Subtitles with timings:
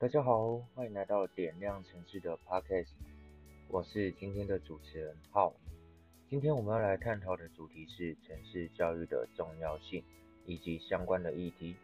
[0.00, 2.86] 大家好，欢迎来到点亮城市的 Podcast，
[3.66, 5.52] 我是今天的主持人浩。
[6.30, 10.04] 今天我们要来探讨的主题是城市教育的重要性
[10.46, 11.74] 以及相关的议题。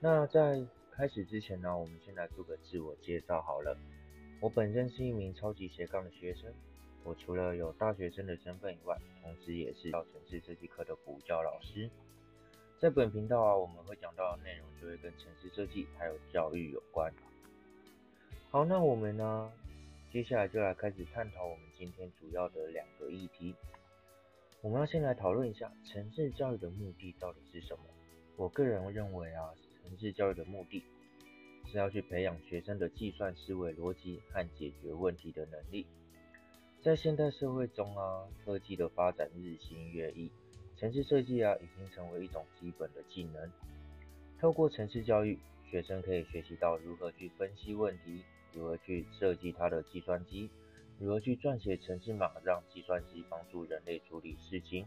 [0.00, 3.76] 那在开始之前呢，我们先来做个自我介绍好了。
[4.40, 6.50] 我本身是一名超级斜杠的学生，
[7.04, 11.90] 我除了有大学生的身份以外，同时也是到城市设计课的补教老师。
[12.80, 17.12] 在本频道啊，我们会讲到的内容就会跟城市设计还有教育有关。
[18.50, 19.52] 好，那我们呢，
[20.12, 23.52] 接下来就来开始探讨我们今天主要的两个议题。
[24.60, 27.84] 我们要先来讨论一下城市教育的目的到底是什么。
[28.36, 29.50] 我个人认为啊，
[29.82, 30.80] 城市教育的目的
[31.66, 35.84] 是要去培养学生的计算思维、逻辑和解决问题的能力。
[36.80, 40.30] 在现代社会中啊，科技的发展日新月异。
[40.78, 43.50] 城市设计啊，已经成为一种基本的技能。
[44.40, 45.36] 透过城市教育，
[45.68, 50.48] 学生可以学习到如何去分析问题，如何去设计他的计算机，
[51.00, 54.86] 如何去撰写程式码，让计算机帮助人类处理事情。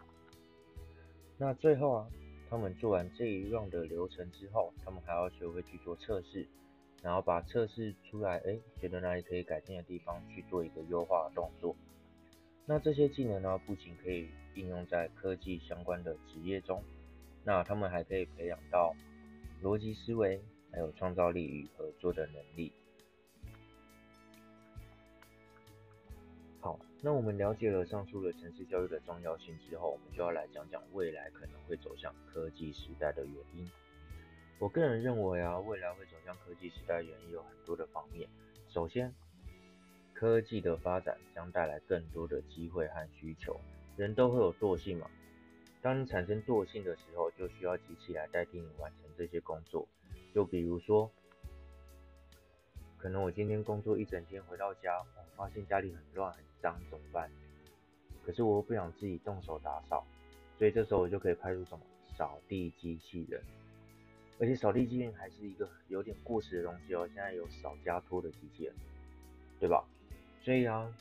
[1.38, 2.08] 那最后啊，
[2.50, 6.48] 他们做完这一 round 的流程之后，他们还要学会去做测试，
[7.04, 11.76] 然后把测试出来，哎，觉得哪里可以改进的地方，去做一个优化动作。
[12.72, 16.82] 那这些技能呢，不仅可以应用在科技相关的职业中，
[17.44, 18.96] 那他们还可以培养到
[19.62, 20.42] 逻辑思维，
[20.72, 22.72] 还有创造力与合作的能力。
[26.62, 33.70] 好，那我们了解了上述的城市教育的重要性之后，我们就要来讲讲未来可能会走向科技时代的原因。
[34.60, 38.30] 我个人认为啊，未来会走向科技时代原因有很多的方面。
[38.70, 39.14] 首先，
[40.22, 43.60] 科技的发展将带来更多的机会和需求。
[43.98, 45.10] 人都会有惰性嘛？
[45.82, 49.88] 当你产生惰性的时候，就需要机器来代替你完成这些工作。
[50.32, 51.10] 就比如说，
[53.00, 57.28] 可能我今天工作一整天回到家，我发现家里很乱很脏，怎么办？
[58.24, 60.06] 可是我又不想自己动手打扫，
[60.60, 61.84] 所以这时候我就可以派出什么
[62.16, 63.42] 扫地机器人。
[64.38, 68.76] 而且扫地机器人还是一个有点过时的东西哦，现在有扫家拖的机器人，
[69.60, 69.84] 对吧？
[70.44, 70.92] 所以啊，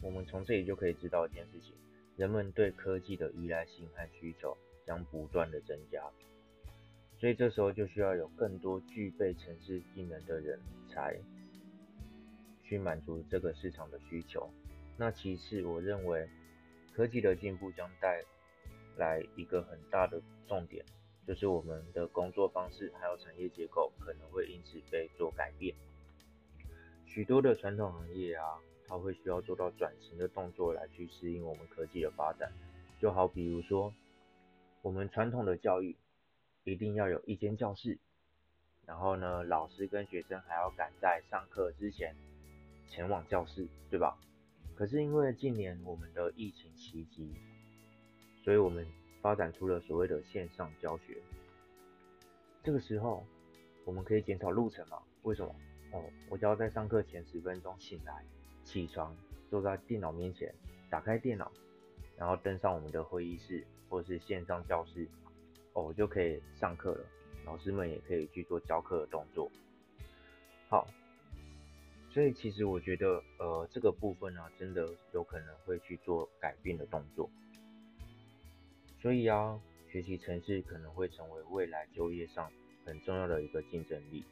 [0.00, 1.74] 我们从这里就可以知道一件事情：
[2.16, 6.02] 人们对科技的依赖性和需求将不断的增加。
[7.18, 10.58] 所以这时候就需要有更多具备城市技能的人
[10.88, 11.14] 才
[12.62, 14.50] 去满足这个市场的需求。
[14.96, 16.26] 那其次，我认为
[16.94, 18.24] 科技的进步将带
[18.96, 20.82] 来一个很大的重点，
[21.26, 25.74] 就是我们的工作方式还有产业结构可能会因此被做改变。
[27.04, 28.58] 许多的传统行业啊。
[28.88, 32.52] 它会需要做到转型的动作来去适应我们科技的发展，
[33.00, 33.92] 就好比如说，
[34.82, 35.96] 我们传统的教育
[36.64, 37.98] 一定要有一间教室，
[38.84, 42.14] 然后呢，老师跟学生还要赶在上课之前
[42.88, 44.16] 前往教室，对吧？
[44.76, 47.34] 可是因为近年我们的疫情袭击，
[48.44, 48.86] 所以我们
[49.20, 51.16] 发展出了所谓的线上教学。
[52.62, 53.24] 这个时候，
[53.84, 55.02] 我们可以减少路程嘛？
[55.22, 55.54] 为什么？
[55.92, 58.24] 哦，我只要在上课前十分钟醒来。
[58.66, 59.16] 起床，
[59.48, 60.52] 坐在电脑面前，
[60.90, 61.50] 打开电脑，
[62.18, 65.06] 然后登上我们的会议室或是线上教室，
[65.72, 67.06] 哦，就可以上课了。
[67.44, 69.48] 老师们也可以去做教课的动作。
[70.68, 70.88] 好，
[72.10, 77.30] 所以其实我觉得，呃，这个部分呢，真的有可能会去做改变的动作。
[79.00, 82.50] 所以啊，学习城市可能会成为未来就业上
[82.84, 84.24] 很重要的一个竞争力。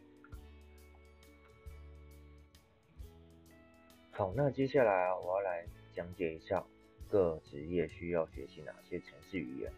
[4.24, 6.64] 好，那接下来啊，我要来讲解一下
[7.10, 9.70] 各职业需要学习哪些城市语言。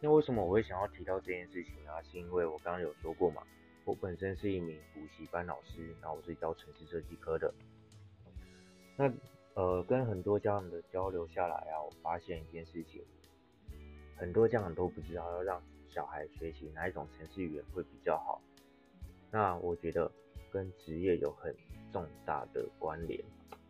[0.00, 2.00] 那为什么我会想要提到这件事情啊？
[2.00, 3.42] 是因为我刚刚有说过嘛，
[3.84, 7.52] 我本身是一名补习班老师，然后我是教城市设计科的。
[8.96, 9.12] 那
[9.52, 13.04] 呃，跟很多家长的交流下来啊，我发现一件事情，
[14.16, 18.40] 很多家长都不知道要让小孩学习哪一种城市语言会比较好。
[19.30, 20.10] 那我觉得
[20.50, 21.54] 跟职业有很
[21.92, 23.22] 重大的关联。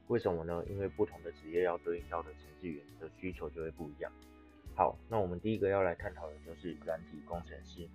[0.08, 0.64] 为什么呢？
[0.68, 4.10] 因为不同的职业要对应到的程序员的需求就会不一样。
[4.74, 7.88] 好，那我们第一个要来探讨的就是软体工程师。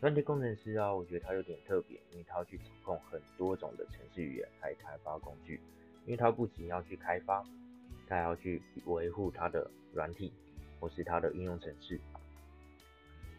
[0.00, 5.60] 软体工程师啊，我觉得他有点特别，因为他要去掌控很多种的程序语言来开发工具。
[6.04, 7.42] 因为他不仅要去开发，
[8.06, 10.30] 他还要去维护他的软体
[10.78, 11.98] 或是他的应用程式。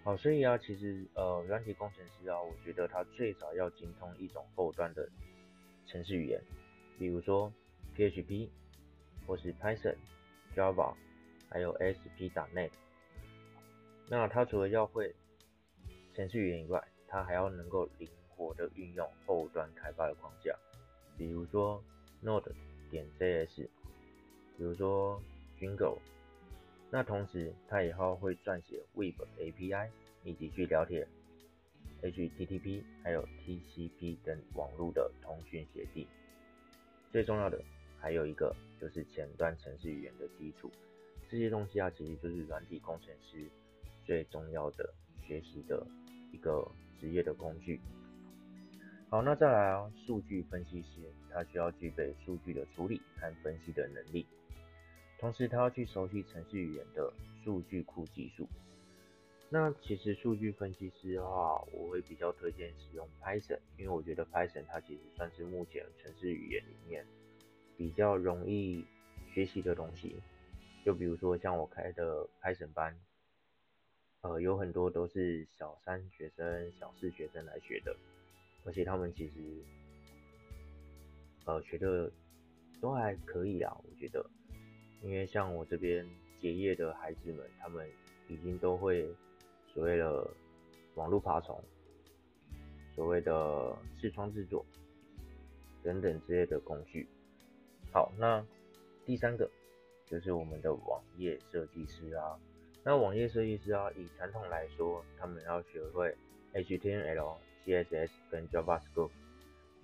[0.03, 5.07] 好，所以啊，其实呃，软体工程师啊，我觉得他最少要精通一种后端的
[5.87, 6.41] 程式语言，
[6.99, 7.51] 比如说。
[7.97, 8.49] PHP
[9.25, 9.95] 或是 Python、
[10.53, 10.93] Java，
[11.49, 12.69] 还有 ASP.NET。
[14.09, 15.15] 那它除了要会
[16.13, 20.53] 程序语言以外，它还要能够灵活的运用后端开发的框架，
[21.17, 21.81] 比如说
[22.21, 22.51] Node
[22.91, 23.69] 点 JS，
[24.57, 25.21] 比如说
[25.57, 25.97] Django。
[26.91, 29.89] 那同时，它以后会撰写 Web API，
[30.25, 31.07] 以及去了解
[32.01, 36.07] HTTP 还有 TCP 等网络的通讯协定。
[37.11, 37.61] 最重要的
[37.99, 40.71] 还有一个就是前端程式语言的基础，
[41.29, 43.49] 这些东西啊，其实就是软体工程师
[44.03, 44.93] 最重要的
[45.25, 45.85] 学习的
[46.31, 46.69] 一个
[46.99, 47.79] 职业的工具。
[49.09, 51.01] 好，那再来啊，数据分析师
[51.31, 54.25] 他需要具备数据的处理和分析的能力。
[55.17, 57.11] 同时，他要去熟悉程序语言的
[57.43, 58.47] 数据库技术。
[59.55, 67.05] 那其实数据分析师的话，我会比较推荐使用 Python，因为我觉得 Python 它其实算是目前程式语言里面
[67.77, 68.83] 比较容易
[69.33, 70.17] 学习的东西。
[70.83, 72.99] 就比如说像我开的 Python 班，
[74.23, 77.95] 呃，有很多都是小三学生、小四学生来学的，
[78.65, 79.63] 而且他们其实
[81.45, 82.11] 呃学的
[82.81, 84.29] 都还可以啊，我觉得。
[85.01, 86.05] 因为像我这边
[86.41, 87.89] 结业的孩子们，他们
[88.27, 89.07] 已经都会
[89.75, 90.25] 所谓的
[90.95, 91.61] 网络爬虫、
[92.95, 94.65] 所谓的视窗制作
[95.83, 97.05] 等等之类的工具。
[97.91, 98.41] 好，那
[99.05, 99.51] 第三个
[100.05, 102.39] 就是我们的网页设计师啊。
[102.85, 106.15] 那网页设计师啊，以传统来说，他们要学会
[106.53, 107.35] HTML、
[107.65, 109.11] CSS 跟 JavaScript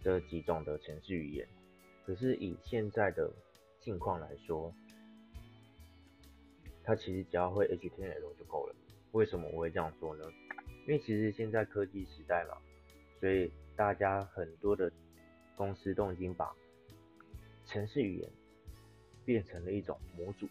[0.01, 1.45] 这几种的程式语言。
[2.05, 3.29] 可是以现在的
[3.81, 4.73] 境况来说，
[6.81, 8.75] 他其实只要会 HTML 就够了。
[9.11, 10.25] 为什么我会这样说呢？
[10.87, 12.57] 因为其实现在科技时代嘛，
[13.19, 14.91] 所以大家很多的
[15.55, 16.53] 公司都已经把
[17.65, 18.29] 程式语言
[19.25, 20.47] 变成了一种模组，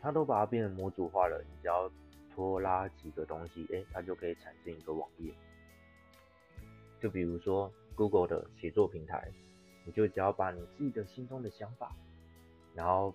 [0.00, 1.44] 它都把它变成模组化了。
[1.46, 1.90] 你只要
[2.34, 5.32] 拖拉几个东西，哎，它就可以产生一个网页。
[7.00, 9.30] 就比如说 Google 的写作平台，
[9.84, 11.94] 你就只要把你自己的心中的想法，
[12.74, 13.14] 然后。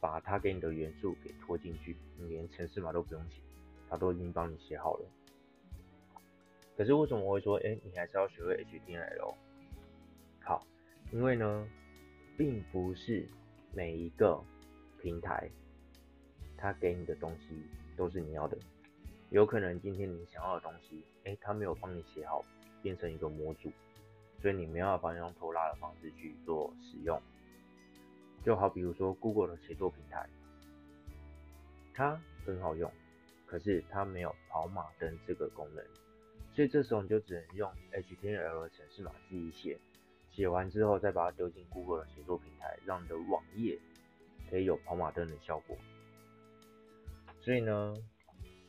[0.00, 3.42] 把它给你的元素给拖进去，你连程式码都不用写，
[3.88, 5.04] 它都已经帮你写好了。
[6.76, 9.34] 可是为什么我会说，哎，你还是要学会 HTML？
[10.42, 10.66] 好，
[11.12, 11.68] 因为呢，
[12.38, 13.28] 并不是
[13.74, 14.42] 每一个
[14.98, 15.50] 平台
[16.56, 17.62] 它给你的东西
[17.96, 18.56] 都是你要的，
[19.28, 22.42] 有可能今天你想要的东西，哎，它没有帮你写好，
[22.82, 23.70] 变成一个模组，
[24.40, 27.20] 所以你没办法用拖拉的方式去做使用。
[28.42, 30.26] 就好比如说 Google 的写作平台，
[31.92, 32.90] 它很好用，
[33.44, 35.84] 可是它没有跑马灯这个功能，
[36.54, 39.78] 所以这时候你就只能用 HTML 的程式码自己写，
[40.30, 43.78] 写完之后再把它丢进 Google 的写作平台，让你的网页
[44.48, 45.76] 可以有跑马灯的效果。
[47.42, 47.94] 所以呢，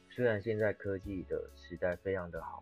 [0.09, 2.61] 虽然现在科技的时代非常的好，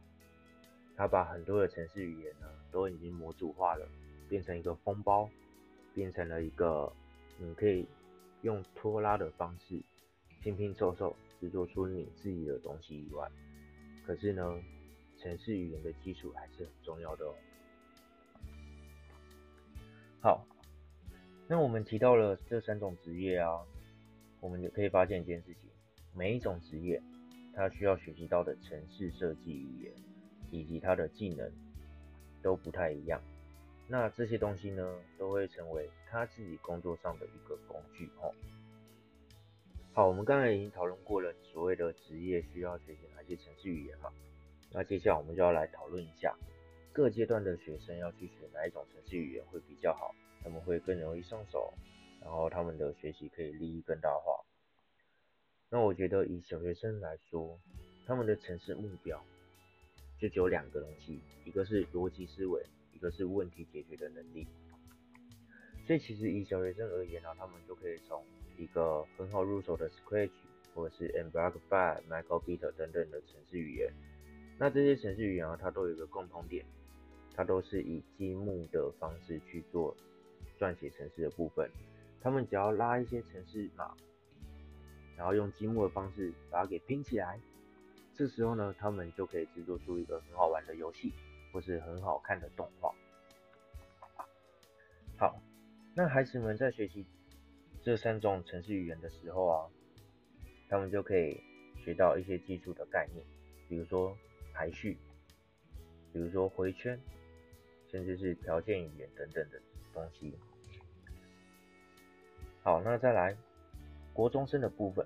[0.95, 3.89] 它把很多的程式语言呢都已经模组化了，
[4.27, 5.27] 变成一个封包。
[5.91, 6.93] 变成了一个，
[7.39, 7.87] 你可以
[8.41, 9.81] 用拖拉的方式
[10.41, 13.29] 拼拼凑凑制作出你自己的东西以外，
[14.05, 14.61] 可是呢，
[15.17, 17.33] 城市语言的基础还是很重要的哦。
[20.21, 20.45] 好，
[21.47, 23.61] 那我们提到了这三种职业啊，
[24.41, 25.69] 我们也可以发现一件事情，
[26.13, 27.01] 每一种职业
[27.53, 29.93] 它需要学习到的城市设计语言
[30.51, 31.49] 以及它的技能
[32.41, 33.21] 都不太一样。
[33.91, 38.31] 那这些东西呢，都会成为他自己工作上的一个工具哦。
[39.93, 44.13] 好，我们刚才已经讨论过了所谓的职业需要学习哪些程式语言嘛？
[44.71, 46.37] 那接下来我们就要来讨论一下
[46.93, 51.73] 各阶段的学生要去学哪一种程式语言会比较好，他们会更容易上手，
[52.21, 54.39] 然后他们的学习可以利益更大化。
[55.71, 57.59] 那我觉得以小学生来说，
[58.05, 59.19] 他们的城市目标
[60.19, 62.63] 就只有两个东西，一个是逻辑思维。
[62.99, 64.45] 一个是问题解决的能力，
[65.87, 68.21] 所以其实以小学生而言呢，他们就可以从
[68.57, 70.31] 一个很好入手的 Scratch
[70.75, 73.89] 或者是 Embark5、Microbit 等等的程式语言。
[74.57, 76.65] 那这些程式语言啊，它都有一个共同点，
[77.33, 79.95] 它都是以积木的方式去做
[80.59, 81.71] 撰写程式的部分。
[82.21, 83.95] 他们只要拉一些程式码，
[85.15, 87.39] 然后用积木的方式把它给拼起来，
[88.13, 91.13] 这时候呢，他们就可以制作出一个很好玩的游戏。
[91.51, 92.93] 或是很好看的动画。
[95.17, 95.41] 好，
[95.95, 97.05] 那孩子们在学习
[97.81, 99.69] 这三种程式语言的时候啊，
[100.69, 101.41] 他们就可以
[101.83, 103.25] 学到一些基础的概念，
[103.67, 104.15] 比如说
[104.53, 104.97] 排序，
[106.13, 106.97] 比如说回圈，
[107.91, 109.61] 甚至是条件语言等等的
[109.93, 110.33] 东西。
[112.63, 113.35] 好，那再来
[114.13, 115.05] 国中生的部分，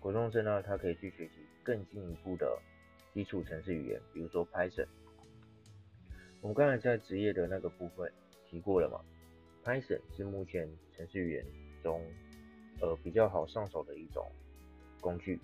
[0.00, 2.58] 国中生呢，他可以去学习更进一步的
[3.12, 4.88] 基础程式语言，比如说 Python。
[6.44, 8.12] 我们刚才在职业的那个部分
[8.44, 9.00] 提过了嘛
[9.64, 11.42] ，Python 是目前程序员
[11.82, 12.02] 中
[12.82, 14.30] 呃比较好上手的一种
[15.00, 15.40] 工具，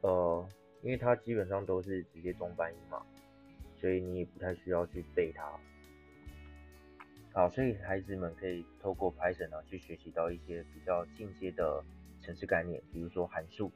[0.00, 0.48] 呃，
[0.80, 3.04] 因为它基本上都是直接中翻译嘛，
[3.78, 5.46] 所以你也不太需要去背它。
[7.34, 11.84] 好，所以孩子们可以透过 Python 啊去学习到一些比较进阶的
[12.22, 13.70] 程式概念，比如说函数、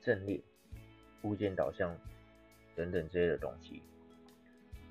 [0.00, 0.40] 阵列、
[1.24, 1.94] 物件导向
[2.74, 3.82] 等等这些的东西。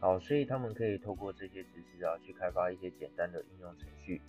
[0.01, 4.21] 好，所以他们可以透过这些知识啊，去开发一些简单的应用程序，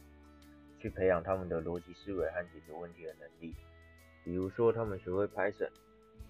[0.80, 3.54] 去培养他们的逻辑思维和解决问题的能力。
[4.24, 5.70] 比如说，他们学会 Python，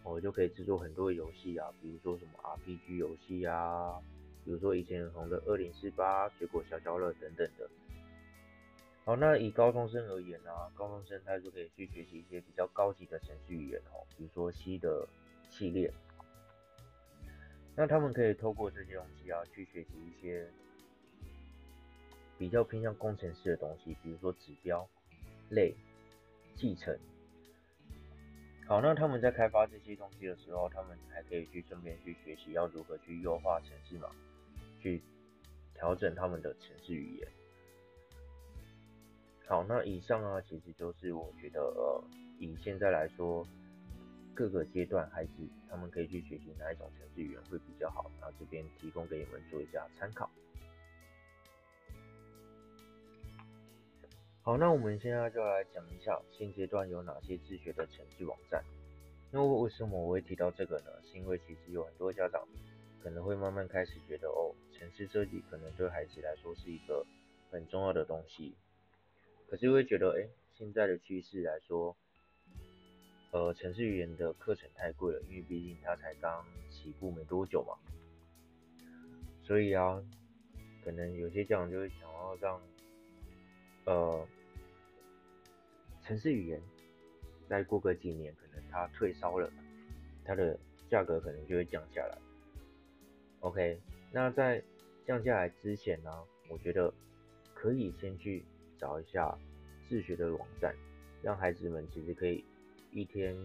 [0.04, 3.98] 我就可以制作很多游戏啊，比如说什么 RPG 游戏啊，
[4.44, 7.66] 比如说以前很红的二零四八、水果消消乐等等的。
[9.06, 15.08] 好，那以高中生而言呢，高中生他就可以去学习一些比较高级的程序语言哦，比如说 C 的
[15.48, 15.90] 系列。
[17.80, 20.46] 那他们可以透过这些东西啊，去学习一些
[22.36, 24.86] 比较偏向工程师的东西，比如说指标、
[25.48, 25.74] 类、
[26.54, 26.94] 继承。
[28.66, 34.10] 好，那他们在开发这些东西的时候，他们还可以去顺便去学习要如何去优化程式码，
[34.78, 35.00] 去
[35.72, 37.28] 调整他们的程式语言。
[39.46, 42.04] 好，那以上啊，其实就是我觉得呃，
[42.38, 43.48] 以现在来说。
[44.40, 45.32] 各个阶段孩子
[45.68, 50.30] 他们可以去学习哪一种程序语言会比较好，然后这边提供给你们做一下参考。
[54.40, 58.64] 好，那我们现在就来讲一下现阶段有哪些自学的程序网站。
[59.30, 60.86] 那为什么我会提到这个呢？
[61.04, 62.42] 是因为其实有很多家长
[63.02, 67.04] 可能会慢慢开始觉得，哦，程式设计可能对孩子来说是一个
[67.50, 68.54] 很重要的东西，
[69.50, 71.94] 可是会觉得，哎，现在的趋势来说。
[73.32, 77.78] 呃，程序语言的课程太贵了，因为毕竟它才刚起步没多久嘛。
[79.44, 80.02] 所以啊，
[80.84, 82.60] 可能有些家长就会想要让，
[83.84, 84.26] 呃，
[86.02, 86.60] 程式语言
[87.48, 89.48] 再过个几年，可能它退烧了，
[90.24, 90.58] 它的
[90.88, 92.18] 价格可能就会降下来。
[93.40, 93.78] OK，
[94.10, 94.60] 那在
[95.06, 96.10] 降下来之前呢，
[96.48, 96.92] 我觉得
[97.54, 98.44] 可以先去
[98.76, 99.38] 找一下
[99.88, 100.74] 自学的网站，
[101.22, 102.44] 让孩子们其实可以。
[102.92, 103.36] 一天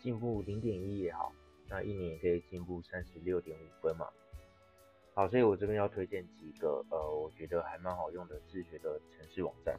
[0.00, 1.32] 进步零点一也好，
[1.68, 4.06] 那一年也可以进步三十六点五分嘛。
[5.14, 9.78] 好，所以我这边要推荐几个呃，我觉得还蛮好用的自学的城市网站。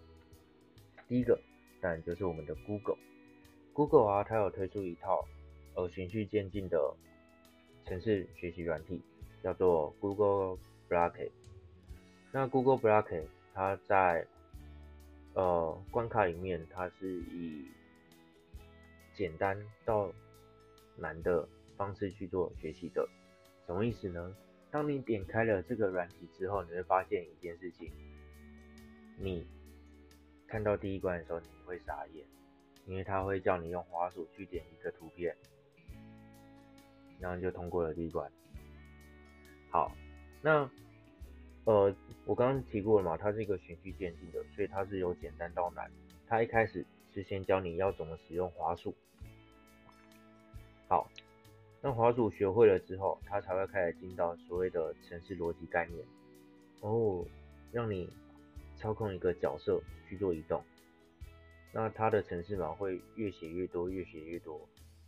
[1.07, 1.39] 第一个
[1.79, 5.25] 当然就是我们的 Google，Google 啊，它有推出一套
[5.75, 6.93] 呃循序渐进的
[7.85, 9.01] 城市学习软体，
[9.41, 10.57] 叫做 Google
[10.89, 11.29] Block。
[12.31, 14.27] 那 Google Block 它在
[15.33, 17.65] 呃关卡里面，它是以
[19.19, 20.09] 简单到
[20.95, 21.45] 难的
[21.75, 23.05] 方式去做学习的，
[23.67, 24.33] 什么意思呢？
[24.71, 27.91] 当你点开了这个软体之后，你会发现一件事情，
[29.17, 29.45] 你
[30.47, 32.25] 看到第一关的时候你会傻眼，
[32.85, 35.35] 因为它会叫你用滑鼠去点一个图片，
[37.19, 38.31] 然后就通过了第一关。
[39.69, 39.91] 好，
[40.41, 40.61] 那
[41.65, 45.91] 呃，我刚刚提过了嘛，它是一个循序渐进的，所以它是由简单到难。
[46.25, 48.95] 它一开始是先教你要怎么使用滑鼠。
[51.81, 56.05] 好，那滑鼠学会了之后，它才会开始进到所谓的城市逻辑概念
[56.81, 57.25] 哦，
[57.71, 58.09] 让你
[58.75, 60.63] 操控一个角色去做移动，
[61.71, 64.59] 那它的城市码会越写越多，越写越多，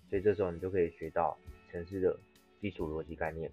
[0.10, 1.38] 所以这时候你就可以学到
[1.70, 2.18] 城市的
[2.60, 3.52] 基础逻辑概念。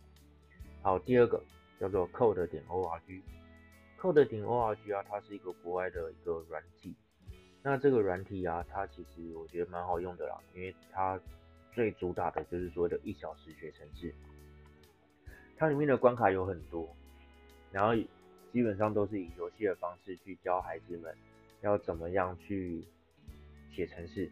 [0.83, 1.43] 好，第二个
[1.81, 6.95] 叫做 Code 点 org，Code 点 org 啊，它是一个国外的一个软体，
[7.63, 11.21] 那这个软体啊，它其实我觉得蛮好用的啦，因为它
[11.73, 14.13] 最主打的就是所谓的一小时学程式，
[15.57, 16.95] 它里面的关卡有很多，
[17.71, 17.95] 然后
[18.53, 21.15] 基本上都是以游戏的方式去教孩子们
[21.61, 22.85] 要怎么样去
[23.73, 24.31] 写程式。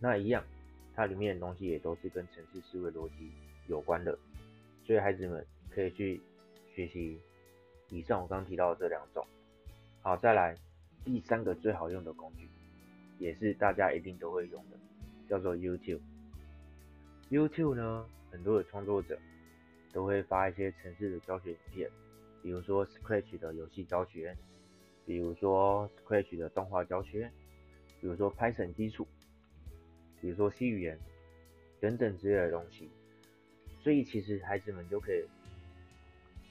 [0.00, 0.42] 那一样，
[0.94, 3.30] 它里面的东西也都是跟程式思维逻辑
[3.66, 4.18] 有关的，
[4.84, 6.20] 所以孩子们可以去
[6.74, 7.20] 学习
[7.90, 9.26] 以上我刚提到的这两种。
[10.00, 10.56] 好，再来
[11.04, 12.48] 第三个最好用的工具，
[13.18, 14.78] 也是大家一定都会用的。
[15.28, 16.00] 叫做 YouTube。
[17.30, 19.18] YouTube 呢，很多的创作者
[19.92, 21.90] 都会发一些城市的教学影片，
[22.42, 24.36] 比如说 Scratch 的游戏教学，
[25.04, 27.30] 比如说 Scratch 的动画教学，
[28.00, 29.06] 比如说 Python 基础，
[30.20, 30.98] 比如说 C 语言
[31.80, 32.88] 等等之类的东西。
[33.80, 35.24] 所以其实孩子们就可以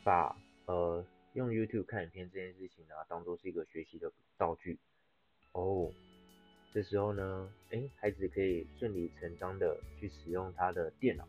[0.03, 1.03] 把呃
[1.34, 4.77] 用 YouTube 看影片这件事情呢，当做是一个学习的道具
[5.51, 5.91] 哦。
[6.77, 11.27] 这时候呢，哎，孩子可以顺理成章的去使用他的电脑，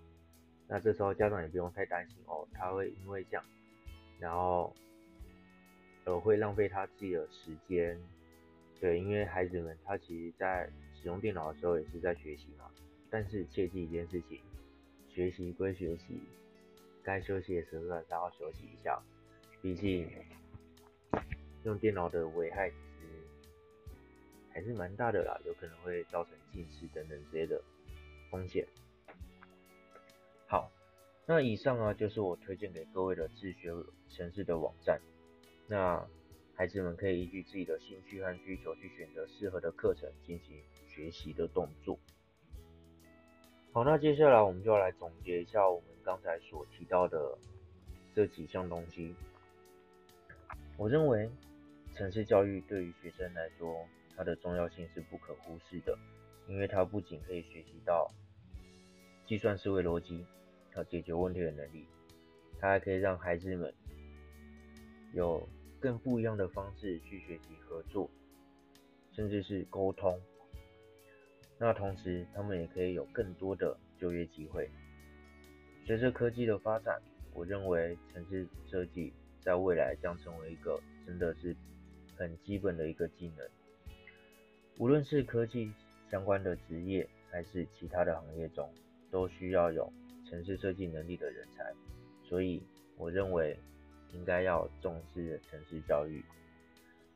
[0.66, 3.42] 那这时候家长也不用太担心哦，他会因为这样，
[4.20, 4.76] 然后
[6.04, 7.98] 呃会浪费他自己的时间。
[8.78, 12.66] 对，因为孩子们他其实在使用电脑的时候也是在学习嘛。
[13.08, 14.42] 但是切记一件事情，
[15.08, 16.20] 学习归学习，
[17.02, 19.02] 该休息的时候还是要休息一下。
[19.62, 20.10] 毕竟
[21.64, 22.70] 用电脑的危害
[24.58, 27.62] 还是蛮大的啦，有可能会造成近视等等之类的
[28.28, 28.66] 风险。
[30.48, 30.68] 好，
[31.26, 33.72] 那以上啊就是我推荐给各位的自学
[34.08, 35.00] 城市的网站。
[35.68, 36.04] 那
[36.56, 41.96] 孩子们可以依据自己的兴趣和需求去选择适合的课程进行学习的动作。
[43.72, 47.38] 好，那接下来我们就要来总结一下我们刚才所提到的
[48.12, 49.14] 这几项东西。
[50.76, 51.30] 我认为
[51.94, 53.86] 城市教育对于学生来说，
[54.18, 55.96] 它的重要性是不可忽视的，
[56.48, 58.12] 因为它不仅可以学习到
[59.24, 60.26] 计算思维逻辑
[60.74, 60.84] 和。
[60.84, 61.86] 解决问题的能力，
[62.58, 63.72] 它还可以让孩子们
[65.12, 65.48] 有
[65.78, 68.10] 更不一样的方式去学习合作，
[69.12, 70.20] 甚至是沟通。
[71.58, 74.68] 那同时，他们也可以有更多的就业机会。
[75.84, 77.00] 随着科技的发展，
[77.32, 81.56] 我认为城市设计在未来将成为一个真的是
[82.16, 83.48] 很基本的一个技能。
[84.78, 85.72] 无论是科技
[86.08, 88.72] 相关的职业，还是其他的行业中，
[89.10, 89.92] 都需要有。
[90.24, 91.72] 城市设计能力的人才，
[92.22, 92.62] 所以
[92.96, 93.58] 我认为
[94.12, 96.22] 应该要重视城市教育，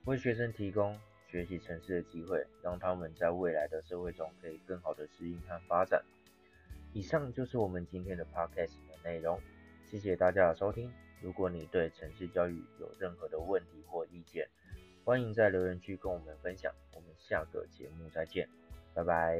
[0.07, 6.03] 为学生提供学习城市的机会，让他们在未来的社会中可以更好的适应和发展。
[6.95, 9.39] 以上就是我们今天的 podcast 的内容，
[9.91, 10.91] 谢谢大家的收听。
[11.21, 14.49] 如果你对城市教育有任何的问题或意见，
[15.05, 16.73] 欢迎在留言区跟我们分享。
[16.95, 18.49] 我们下个节目再见，
[18.95, 19.39] 拜拜。